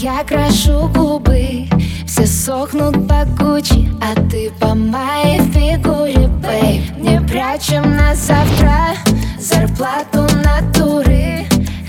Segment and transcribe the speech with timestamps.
[0.00, 1.68] я крашу губы
[2.06, 8.96] Все сохнут по Гуччи А ты по моей фигуре, бейб Не прячем на завтра
[9.38, 11.44] Зарплату натуры.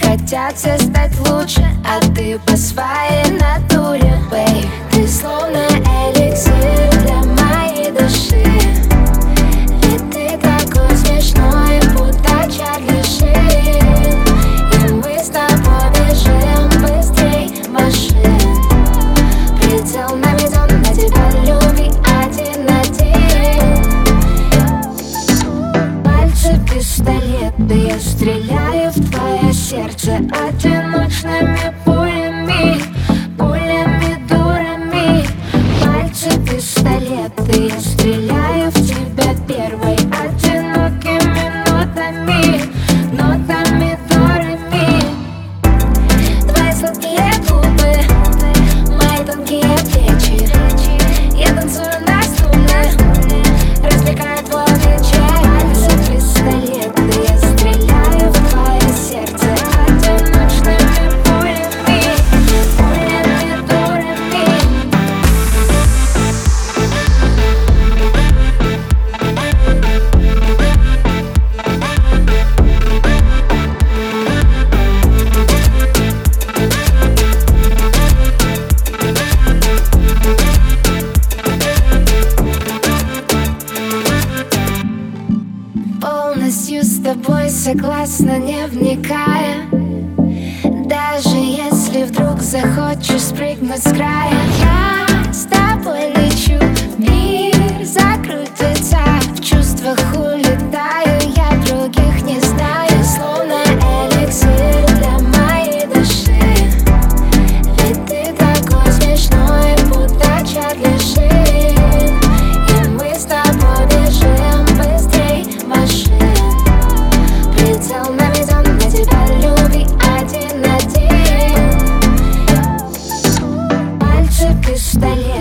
[0.00, 3.95] Хотят все стать лучше А ты по своей натуре,
[28.00, 32.80] стреляю в твое сердце Одиночными пулями,
[33.38, 35.26] пулями дурами.
[35.82, 38.35] Пальцы пистолеты, я стреляю
[86.96, 89.66] с тобой согласна, не вникая.
[90.86, 94.32] Даже если вдруг захочешь спрыгнуть с края.
[94.60, 96.15] Я с тобой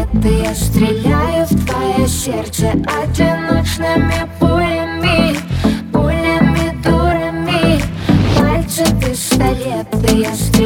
[0.05, 5.35] ответы Я стреляю в твое сердце одиночными пулями
[5.91, 7.81] Пулями, дурами.
[8.37, 10.64] Пальцы пистолеты Я стреляю